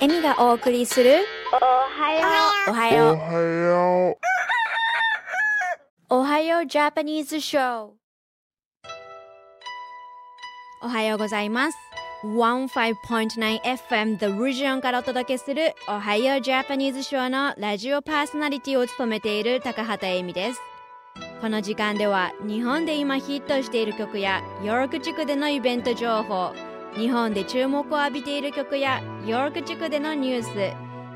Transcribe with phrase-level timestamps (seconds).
[0.00, 2.20] エミがお送りするおはよ
[2.68, 3.14] おはよう。
[3.14, 4.16] おはよう。
[6.10, 7.88] おはようジャパニーズショー
[10.82, 11.78] おはようございます。
[12.22, 20.60] 15.9FM The Region からお届けするおはようジャパニーズショーのラジオパーソナリティを務めている高畑恵美です。
[21.40, 26.52] この時間では日本で今ヒットしている曲やヨーク地区でのイベント情報
[26.96, 30.42] 日本で注目を浴びている曲やヨーク地区でのニュー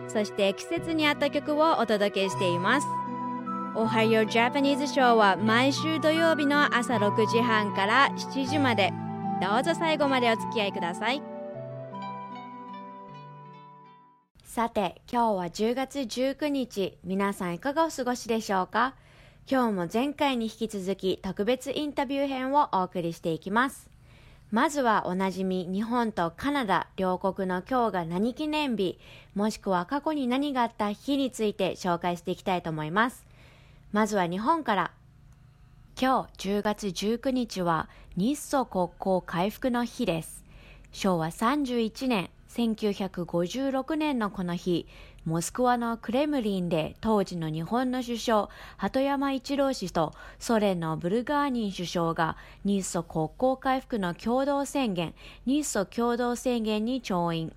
[0.07, 0.12] ス。
[0.12, 2.87] そして季節に合った曲をお届けしています。
[3.75, 8.93] おはようジャパニーズショーは毎週土曜日の朝6時半から7時まで。
[9.41, 11.23] どうぞ最後までお付き合いください。
[14.45, 16.99] さて今日は10月19日。
[17.05, 18.95] 皆さんいかがお過ごしでしょうか？
[19.51, 23.91] 今日も前回に引き続き特別インタビュー編をお送りしていきます。
[24.53, 28.99] まずはおなじみ日本とカナダ両国の今日が何記念日
[29.35, 33.25] もしくは過去に何があった日について紹介していきたいと思います。
[33.93, 34.91] まずは日本から。
[35.99, 40.45] 今日10月19日は日ソ国交回復の日です。
[40.93, 44.87] 昭和31年1956年のこの日。
[45.24, 55.15] モスクワのクレムリンで当時の日本の首相鳩山一郎氏とソ連のブルガーニン首相が日ソ国交回復の共同宣言
[55.46, 57.52] 日ソ共同宣言に調印。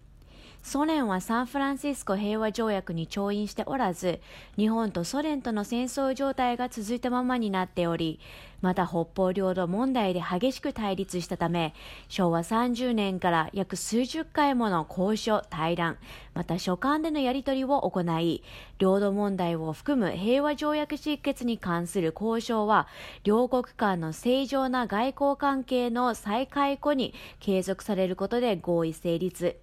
[0.65, 4.19] ソ連はサンフランシスコ平和条約に調印しておらず、
[4.57, 8.19] 日本とソ連との戦争状態が続いたままになっており、
[8.63, 11.75] また北方領土問題で激しく対立したため、
[12.09, 15.99] 昭和30年から約数十回もの交渉、対談、
[16.33, 18.41] また書簡でのやり取りを行い、
[18.79, 22.87] 領土問題を含む平和条約執決に関する交渉は、
[23.23, 29.59] 両国間の正常な外交関係の再開後に継続されることで合意成立。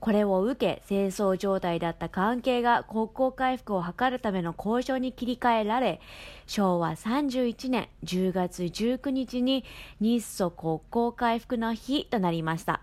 [0.00, 6.00] これを受け戦争状態だった関係が国交回復を図るための交渉に切り替えられ
[6.46, 9.64] 昭和31年10月19日に
[10.00, 12.80] 日ソ国交回復の日となりました。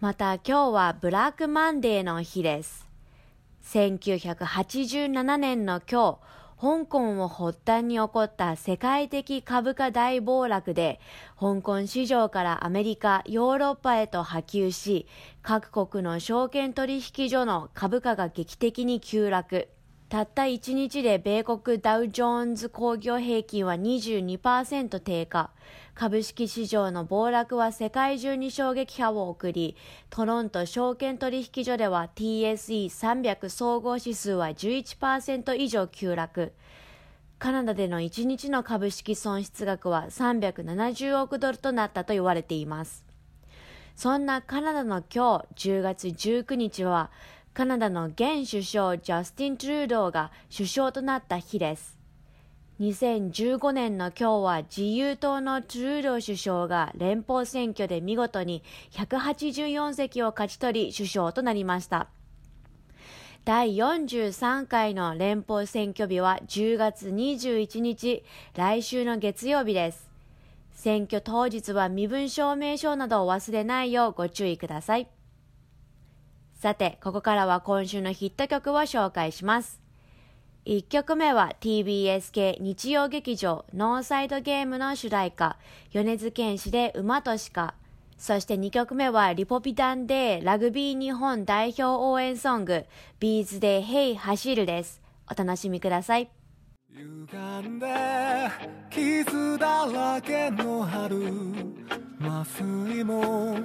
[0.00, 2.88] また今日はブラックマンデーの日です。
[3.64, 11.00] 1987年の今日香港を発端に起こった世界的株価大暴落で、
[11.38, 15.06] 香港市場からアメリカ、ヨーロッパへと波及し、
[15.40, 19.68] 各国の証券取引所の株価が劇的に急落。
[20.10, 25.50] たった1日で米国ダウジョーンズ工業平均は22%低下。
[25.94, 29.76] 株式市場の暴落は世界中に衝撃波を送り、
[30.08, 36.54] トロント証券取引所では TSE300 総合指数は11%以上急落。
[37.38, 43.04] カナダでの1日の株式損失額は370億ドルとなったと言われています。
[43.94, 47.10] そんなカナダの今日10月19日は、
[47.52, 51.98] カナダの現首相ジャスティン・トゥードーが首相となった日です。
[52.80, 58.62] 2015年の今日は自由党のトゥードー首相が連邦選挙で見事に
[58.92, 62.06] 184席を勝ち取り首相となりました。
[63.44, 68.22] 第43回の連邦選挙日は10月21日、
[68.54, 70.08] 来週の月曜日です。
[70.72, 75.08] 選挙当日は身分証明書などを忘れないようご注意ください。
[76.60, 79.80] さて、ここからは今週のヒット曲を紹介します。
[80.66, 85.56] 1曲目は TBS 系日曜劇場ノーサイドゲームの主題歌、
[85.90, 87.72] 米津玄師で馬と鹿。
[88.18, 92.84] そして2曲目はリポビタンでラグビー日本代表応援ソング、
[93.20, 95.00] B'zで兵走るです。
[95.30, 96.28] お楽しみください。
[96.92, 97.86] 歪んで
[98.90, 101.24] 傷だらけの春
[102.20, 103.56] 麻酔も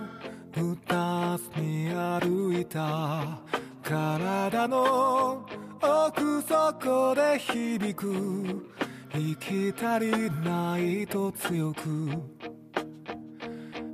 [0.57, 3.39] 打たずに歩いた
[3.83, 5.45] 体の
[5.81, 8.65] 奥底で響く
[9.12, 12.09] 生き足りないと強く。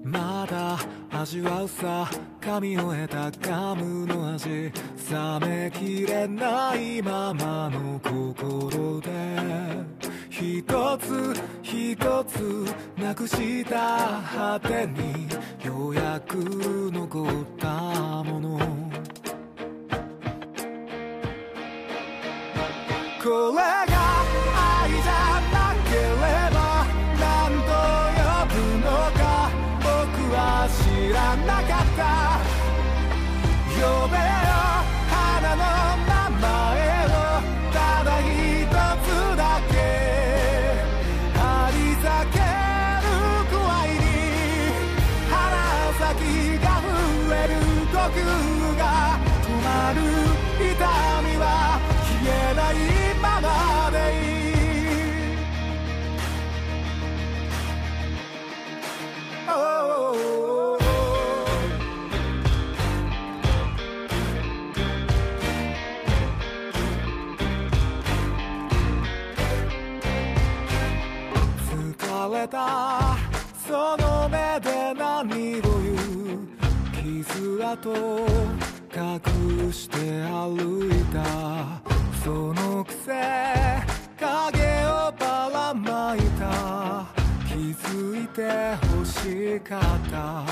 [0.04, 0.78] まだ
[1.12, 2.08] 味わうさ
[2.40, 4.72] 噛み終えたガムの味冷
[5.42, 10.01] めきれないままの心で。
[10.32, 10.64] 一
[10.98, 12.66] つ一つ
[12.98, 15.28] なくした果てに
[15.66, 16.38] ようやく
[16.90, 17.31] 残
[73.68, 76.42] その目で何を言う
[76.94, 77.92] 傷跡
[78.94, 81.82] 隠して歩いた
[82.24, 83.12] そのくせ
[84.20, 84.26] 影
[84.86, 87.06] をばらまいた
[87.48, 88.42] 気づいて
[88.96, 90.46] 欲しかった。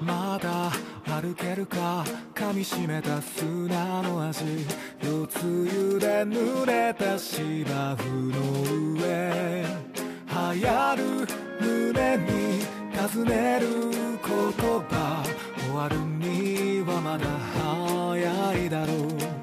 [0.00, 0.70] まだ
[1.20, 2.04] 歩けるか
[2.34, 4.44] 噛みしめた砂の味。
[5.02, 9.93] 夜露で濡れた芝生の上。
[10.52, 11.02] 流行る
[11.60, 12.60] 胸に
[12.92, 14.30] 尋ねる言
[14.90, 15.24] 葉。
[15.64, 19.33] 終わるにはまだ早いだろう。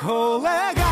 [0.00, 0.87] Colega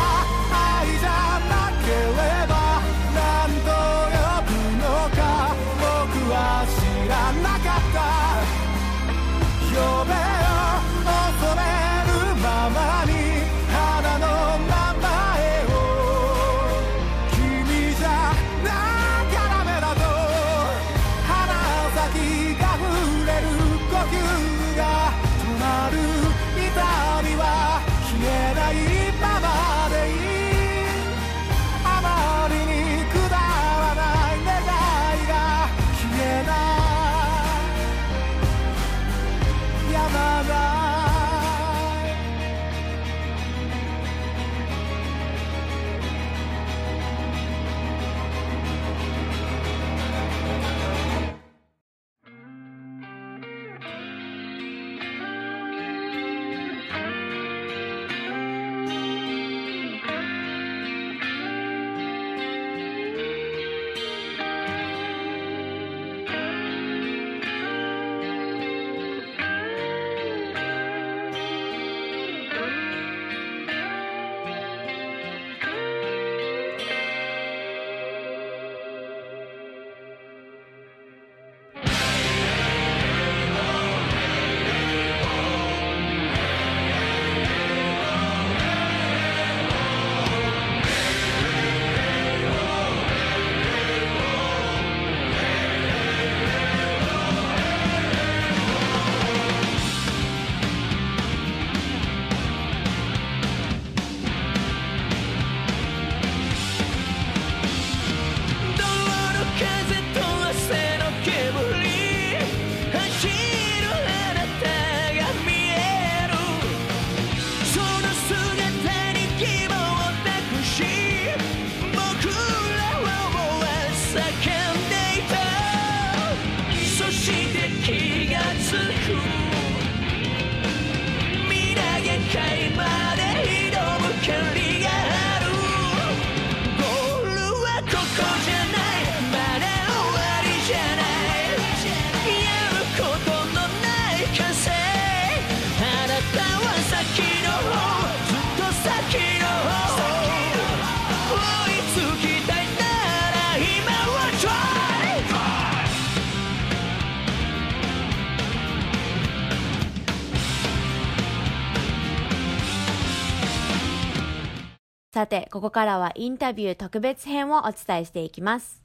[165.57, 168.83] ここからはインタビュー特別編をお伝えしていきます。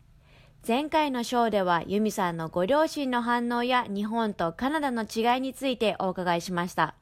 [0.66, 6.94] 前回のショーではユミさんのご両親の反応や日本とカナダの違いについてお伺いしました。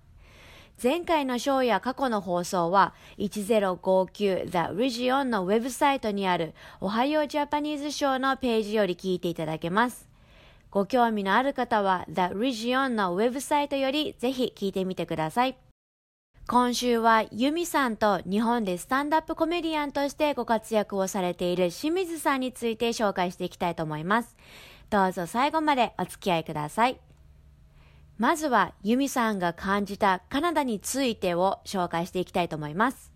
[0.83, 10.09] 前回のショーや過去の放送は1059 The Region のウェブサイトにあるおはようジャパニーズショーのページより聞いていただけます。
[10.73, 15.57] ご興味のある方は The Region のウェブサイトよりぜひ聞いてみてください。
[16.51, 24.37] 今週はユミさんと日本でスタンダップコメディアンとしてご活躍をされている清水さんについて紹介していきたいと思います。
[24.91, 26.99] どうぞ最後までお付き合いください。
[28.19, 33.13] まずはユミさんが感じたカナダについてを紹介していきたいと思います。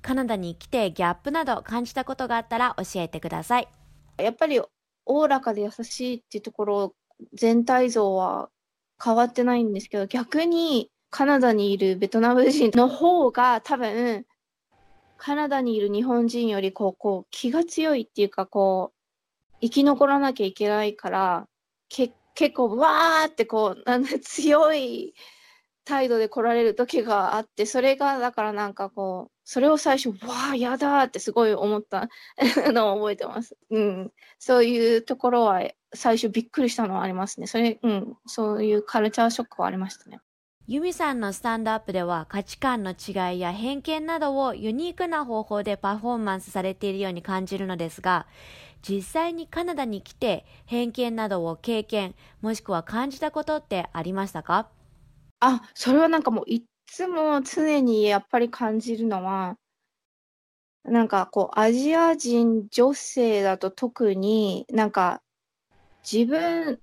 [0.00, 3.68] カナダに来てギャップなど感じたことがあったら教えてください。
[4.18, 4.68] やっぱりお
[5.04, 6.94] おらかで優しいっていうところ
[7.32, 8.50] 全体像は
[9.04, 14.26] 変わってないんですけど逆にカナダにいるベトナム人の方が多分
[15.16, 21.48] カナダにいる日本人よりこうこう気が強いっていうかこう生き残らなきゃいけないから
[21.88, 25.14] け結構わーってこうなん強い
[25.86, 32.10] 態度で来られる時があってそれがだからなんかこうそれを最初わーやだってすごい思った
[32.74, 33.56] のを覚えてます。
[33.70, 35.62] うん、そういうところは
[35.94, 37.46] 最初びっくりしたのはありますね。
[37.46, 40.20] それ、うん、そういうカルチャーショックはありましたね。
[40.68, 48.26] ユミさんのスタンドアップでは価値観の違いや偏見などをユニークな方法でパフォーマンスされているように感じるのですが、
[48.82, 54.68] 実際にカナダに来て偏見などを経験、もしくは感じたことってありましたか？
[55.38, 59.56] あ、それはなんかもういつも常にやっぱり感じるのは、
[60.82, 65.22] なんかこうアジア人女性だと特になんか
[66.02, 66.80] 自分、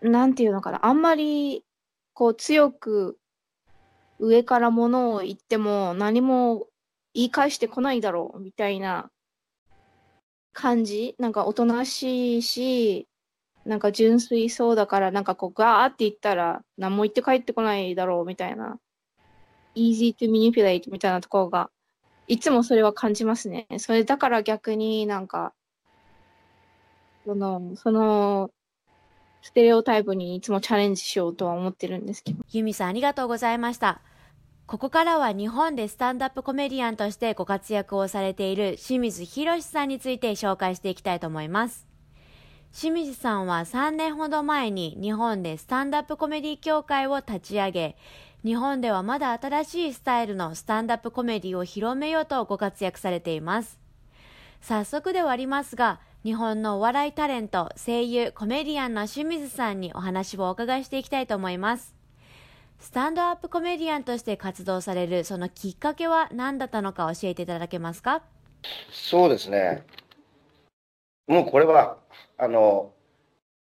[0.00, 1.66] なんていうのかな、あんまり
[2.14, 3.18] こう強く
[4.18, 6.66] 上からものを言っても何も
[7.14, 9.10] 言い返してこないだろうみたいな
[10.52, 11.14] 感じ？
[11.18, 13.08] なんかおとなしいし
[13.64, 18.78] なんか純粋そうだからなんかこうガーって言ったら何も言って帰ってこないだろうみたいな。
[19.76, 21.70] easy to manipulate みたいなところが
[22.26, 23.68] いつもそれは感じますね。
[23.78, 25.52] それだから逆になんか
[27.24, 28.50] そのその
[29.42, 32.44] ステレオタイプにいつもチャレンジしようとは思ってるんですけど。
[32.50, 34.00] ユミさんありがとうございました。
[34.66, 41.88] ここからは日本でスタンダップコメディアンとしてご活躍をされている清水博さんについて紹介していきたいと思います。
[42.72, 47.96] 清水さんは3年ほど前に日本でスタンダップコメディ協会を立ち上げ、
[48.44, 53.80] 日本ではまだ新しいスタイルのスタンダップコメディを広めようとご活躍されています。
[54.60, 61.94] 早速ではありますが、日本のお笑いタレント、声優、コメディアンの清水さんにお話をお伺いしていきたいと思います。
[62.78, 68.22] スタンドアップコメディアンとして活動されるそのきっかけは何だったのか教えていただけますか？
[68.92, 69.82] そうですね。
[71.26, 71.96] もうこれは、
[72.36, 72.92] あの、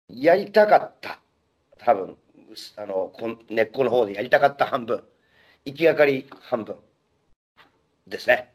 [0.10, 1.22] やりたかった。
[1.78, 2.18] 多分、
[2.76, 5.02] あの、こ根っこの方でやりたかった半分。
[5.64, 6.76] 行きがかり半分。
[8.06, 8.52] ですね。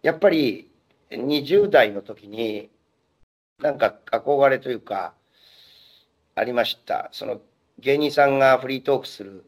[0.00, 0.70] やっぱり、
[1.10, 2.70] 20代の時に、
[3.60, 5.14] なんか憧れというか、
[6.36, 7.08] ありました。
[7.12, 7.40] その
[7.80, 9.44] 芸人さんがフリートークする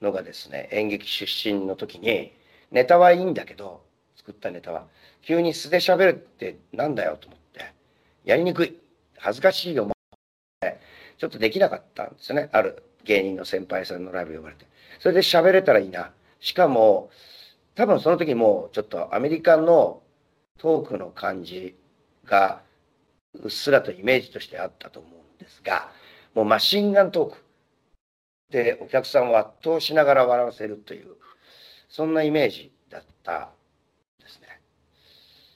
[0.00, 2.32] のがですね、演劇出身の時に、
[2.70, 3.82] ネタはいいんだけど、
[4.16, 4.86] 作ったネタは、
[5.22, 7.72] 急に素で喋るってなんだよと思って、
[8.24, 8.78] やりにくい。
[9.16, 9.90] 恥ずかしいよ。
[11.18, 12.48] ちょっとできなかったんですよね。
[12.52, 14.66] ある芸人の先輩さんのライブ呼ばれて。
[15.00, 16.12] それで喋れたらいいな。
[16.38, 17.10] しかも、
[17.74, 20.02] 多分その時もちょっとアメリカの
[20.58, 21.76] トークの感じ
[22.24, 22.60] が
[23.34, 25.90] うっすらとイメージとしてあったと思うんですが、
[26.34, 27.36] もうマシンガントーク
[28.50, 31.16] でお客さんを圧倒しながら笑わせるという、
[31.88, 33.50] そんなイメージだった
[34.20, 34.60] ですね。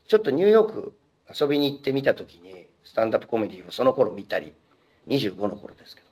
[0.07, 0.93] ちょっとニューヨーク
[1.41, 4.53] 遊びに行ってみた時に、スタンダップコメディをその頃見たり、
[5.09, 6.07] 25の頃ですけど、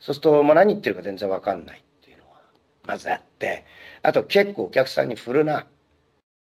[0.00, 2.40] そうすると、まあ、何言ってるか全然わかんないっていうのは、
[2.86, 3.64] まずあって、
[4.02, 5.66] あと結構お客さんに振るな。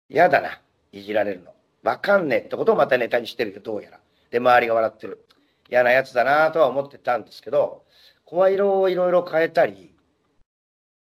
[0.08, 0.60] 嫌だな。
[0.92, 1.52] いじられるの。
[1.82, 4.00] わかんねえってことをまたネタにしてるよ、どうやら。
[4.30, 5.26] で、周りが笑ってる。
[5.68, 7.84] 嫌なやつだなとは思ってたんですけど、
[8.24, 9.94] 声色をいろいろ変えたり、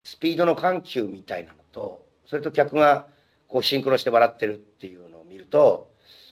[0.03, 3.07] スピードの緩急みたいなのと、それと客が
[3.47, 5.91] こうシンクロして笑ってるっていうのを見ると、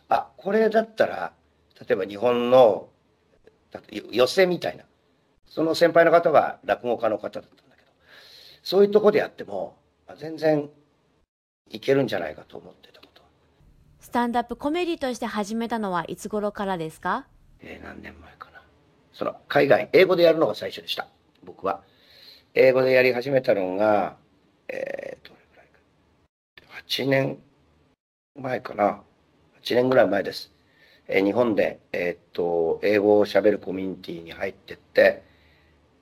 [0.10, 1.34] あ、これだったら、
[1.80, 2.89] 例えば日本の
[4.12, 4.86] 寄せみたいな、
[5.48, 7.92] その先輩の方は落語家の方だったんだけど、
[8.63, 9.77] そういうとこでやっても、
[10.18, 10.70] 全然
[11.70, 13.01] いけるんじゃないかと思ってた。
[14.05, 17.25] スタンダップコメディとして始めたのはいつ頃からですか？
[17.59, 18.62] えー何年前かな。
[19.12, 21.07] その海外、英語でやるのが最初でした。
[21.43, 21.81] 僕は。
[22.53, 24.15] 英語でやり始めたのが、
[24.67, 25.79] えー、どれくらいか。
[26.88, 27.39] 8年、
[28.39, 29.01] 前かな。
[29.63, 30.53] 8年ぐらい前です。
[31.07, 35.24] えー日本で、えーっと、英語を喋るコミュニティに入ってって、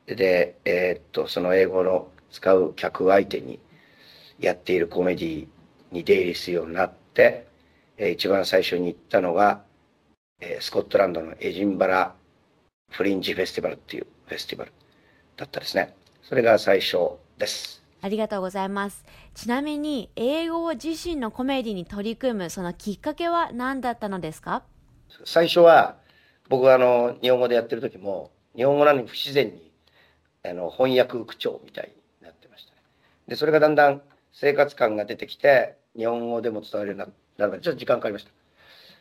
[0.08, 3.62] で、えーっと、その英語の使う客相手に
[4.40, 5.48] やっているコメディ
[5.94, 7.53] に出入りするようになって、
[7.98, 9.62] えー一番最初に行ったのが、
[10.40, 12.16] えースコットランドのエジンバラ
[12.90, 14.72] フリンジフェスティバルっていうフェスティバル
[15.38, 15.96] だったですね。
[16.22, 16.98] それが最初
[17.38, 17.84] です。
[18.02, 19.06] ありがとうございます。
[19.34, 24.64] ちなみに、英語を自身のコメディに取り組むそのきっかけは何だったのですか？
[25.26, 25.96] 最初は
[26.50, 29.72] 僕はあの日本語でやってる時も日本語なのに不自然に
[30.44, 32.78] あの翻訳口調みたいになってましたね。
[33.28, 34.02] でそれがだんだん
[34.34, 37.06] 生活感が出てきて日本語でも伝わるようにな
[37.38, 38.32] なるまでちょっと時間かかりました。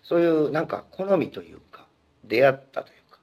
[0.03, 1.87] そういうなんか好みというか
[2.25, 3.19] 出会ったというか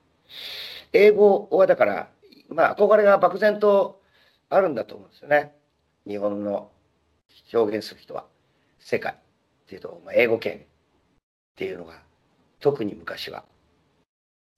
[0.94, 2.10] 英語はだから
[2.50, 4.02] まあ憧れが漠然と
[4.50, 5.54] あるんだと思うんですよね。
[6.08, 6.72] 日本の
[7.54, 8.26] 表現する人は
[8.80, 9.16] 世界っ
[9.68, 10.60] ていうと、まあ、英語圏っ
[11.56, 12.02] ていうのが
[12.60, 13.44] 特に昔は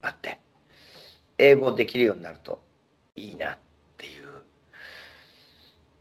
[0.00, 0.40] あって
[1.38, 2.62] 英語できるようになると
[3.16, 3.58] いいなっ
[3.96, 4.28] ていう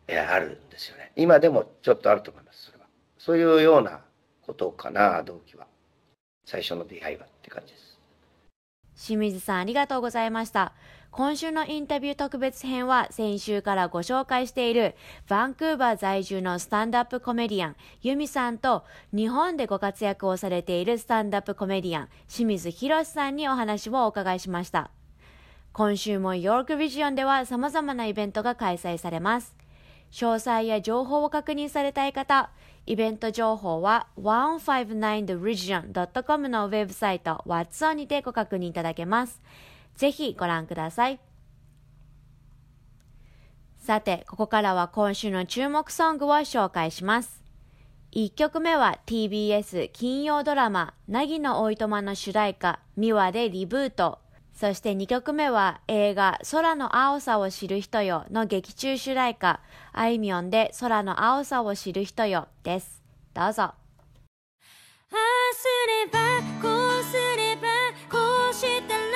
[0.09, 2.85] いやあるんですよね今でもちょっとあると思いますそれは
[3.17, 4.01] そういうような
[4.51, 5.65] ことかな動機は
[6.45, 7.97] 最初の出会いはって感じです
[8.97, 10.73] 清水さんありがとうございました。
[11.09, 14.95] 今週のインタビュー特別編は先週からご紹介している
[15.27, 24.91] バンクーバー在住のスタンダップコメディアンユミさんと日本でご活躍をされているスタンダップコメディアン清水博さんにお話をお伺いしました。
[25.73, 29.60] 今週もヨークビジョンでは様々なイベントが開催されます。
[30.11, 32.51] 詳細や情報を確認されたい方、
[32.85, 39.41] イベント情報は 159theregion.com のウェブサイト What's On にてご確認いただけます。
[39.95, 41.19] ぜひご覧ください。
[43.77, 47.41] さて、ここからは今週の注目ソングを紹介します。
[48.13, 54.19] 1曲目は TBS 金曜ドラマ、なぎのおいとまの主題歌、ミワでリブート。
[54.53, 59.59] そして2曲目は映画空の青さを知る人よの劇中主題歌、
[59.91, 63.01] あいみょんで空の青さを知る人よです。
[63.33, 63.63] どうぞ。
[63.63, 63.75] あ
[65.13, 65.17] あ
[65.53, 65.67] す
[66.05, 66.19] れば
[66.61, 66.69] こ
[67.01, 67.67] うすれば
[68.09, 68.17] こ
[68.51, 69.10] うしたら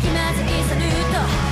[0.00, 1.49] 気まずいサルート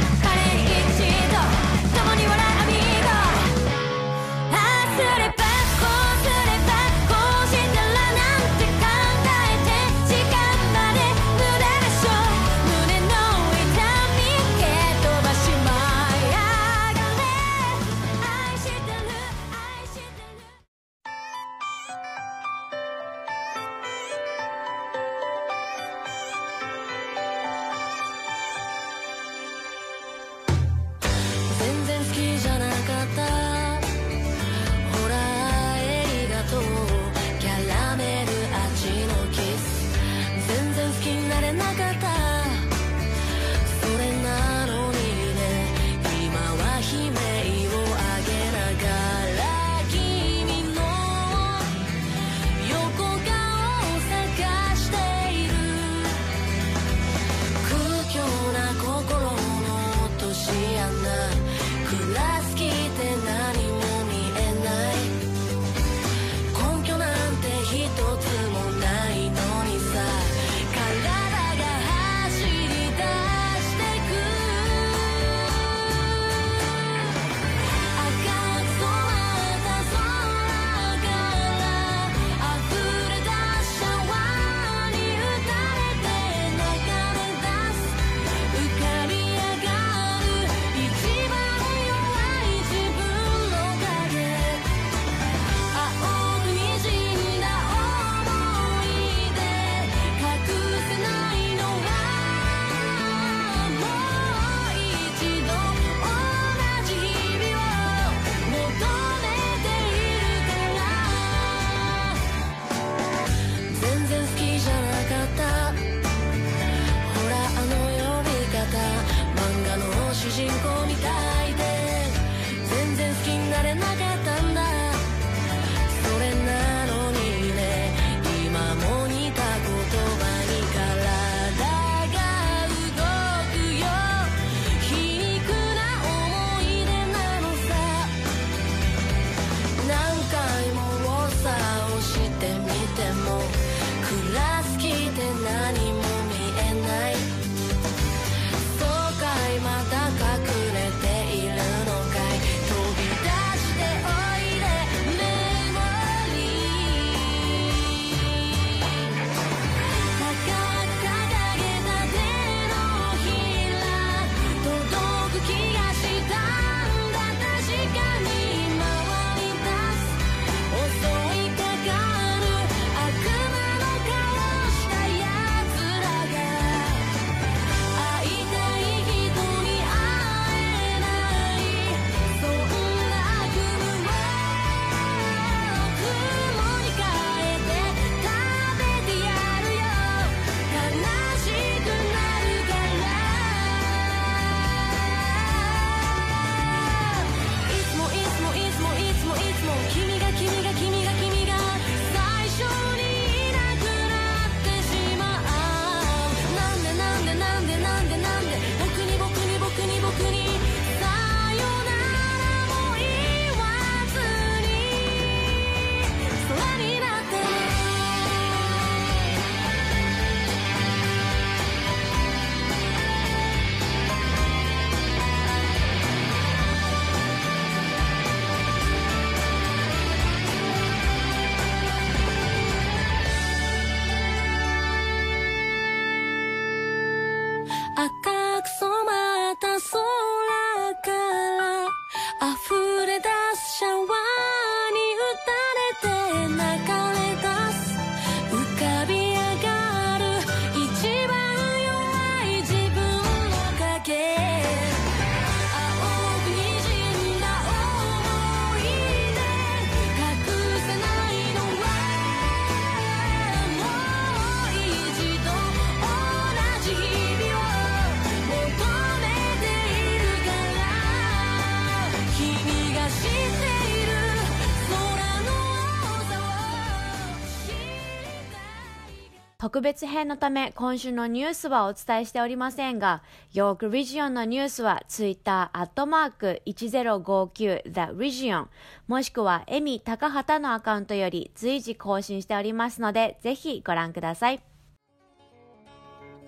[279.68, 288.68] 特別編のため今週のニュースはお伝えしておりませんが、ヨークリジオンのニュースはツイッターアットマーク1059 The Region
[289.08, 294.62] もしくはエミ高畑のアカウントより随時更新しておりますので、ぜひご覧ください。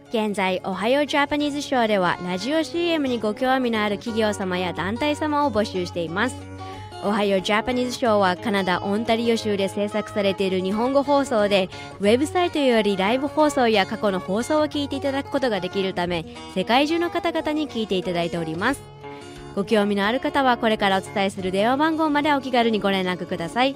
[0.08, 6.36] 現在、おはようジャパニーズショーでは、ラジオ CM にご興味のある企業様や団体様を募集しています。
[7.02, 18.82] おはようジャパニーズショーはカナダ・オンタリオ州で制作されている日本語放送で、ウェブサイトよりライブ放送や過去の放送を聞いていただくことができるため、世界中の方々に聞いていただいております。
[19.54, 23.74] ご興味のある方はこれからお伝えする電話番号までお気軽にご連絡ください。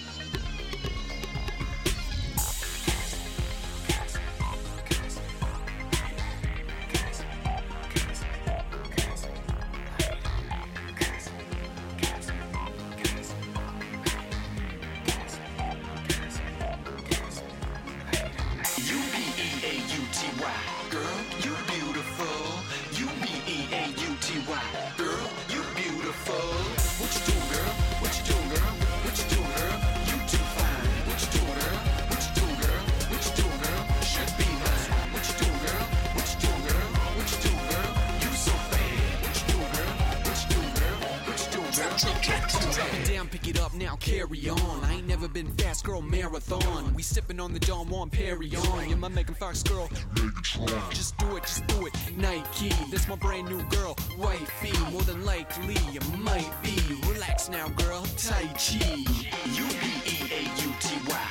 [45.33, 46.93] Been fast, girl, marathon.
[46.93, 48.89] We sipping on the Don Juan Perry on.
[48.89, 49.89] You're my Megan Fox girl.
[50.89, 51.93] Just do it, just do it.
[52.17, 53.95] Nike, this my brand new girl.
[54.17, 56.75] Wifey, more than likely, you might be.
[57.11, 58.03] Relax now, girl.
[58.17, 59.05] Tai Chi.
[59.45, 61.11] U-B-E-A-U-T-Y.
[61.11, 61.30] Girl,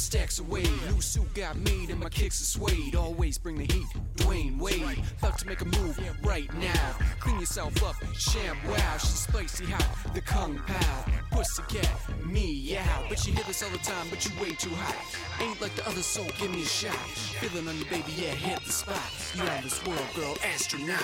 [0.00, 0.62] stacks away.
[0.88, 2.94] New suit got made and my kicks are suede.
[2.94, 3.86] Always bring the heat,
[4.16, 5.02] Dwayne Wade.
[5.18, 6.96] About to make a move right now.
[7.20, 8.96] Clean yourself up, sham wow.
[8.98, 11.04] She's spicy hot, the kung pao.
[11.30, 11.88] Pussycat,
[12.24, 13.04] me out.
[13.08, 14.96] But you hear this all the time, but you way too hot.
[15.40, 16.96] Ain't like the other soul, give me a shot.
[17.40, 18.98] Feeling on you, baby, yeah, hit the spot.
[19.34, 21.00] You on this world, girl, astronaut.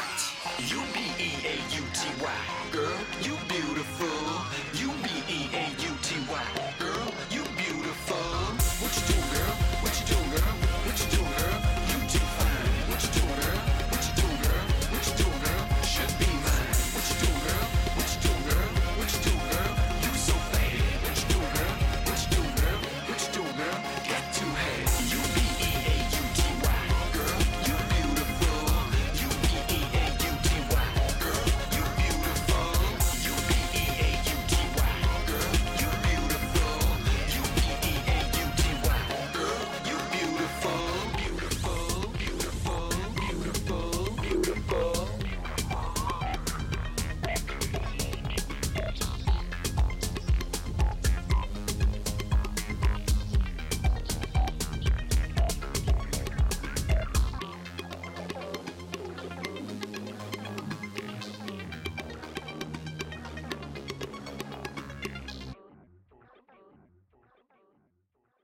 [0.68, 2.38] U-B-E-A-U-T-Y.
[2.72, 4.16] Girl, you beautiful.
[4.74, 5.66] U-B-E-A